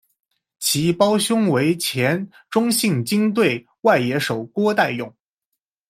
[0.57, 5.15] 其胞兄为前中信鲸队外野手郭岱咏。